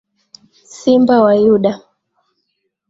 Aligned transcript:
Simba 0.77 1.15
wa 1.23 1.33
yuda. 1.43 1.73